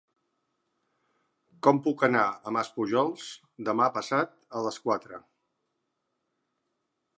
[1.67, 3.27] Com puc anar a Maspujols
[3.69, 5.23] demà passat a les quatre?